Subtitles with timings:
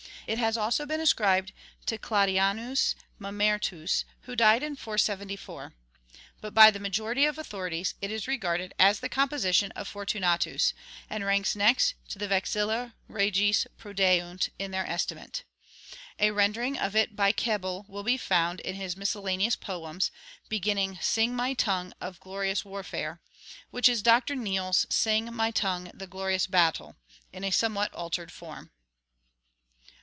[0.27, 1.51] It has also been ascribed
[1.87, 5.73] to Claudianus Mamertus, who died in 474.
[6.39, 10.73] But by the majority of authorities it is regarded as the composition of Fortunatus,
[11.09, 15.43] and ranks next to the Vexilla Regis prodeunt in their estimate.
[16.17, 20.11] A rendering of it by Keble will be found in his "Miscellaneous Poems,"
[20.47, 23.19] beginning, "Sing, my tongue, of glorious warfare,"
[23.69, 24.35] which is Dr.
[24.37, 26.95] Neale's "Sing, my tongue, the glorious battle,"
[27.33, 28.71] in a somewhat altered form.